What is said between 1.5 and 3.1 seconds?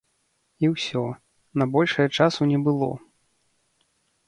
на большае часу не было.